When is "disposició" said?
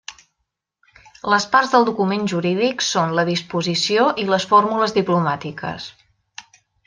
3.29-4.07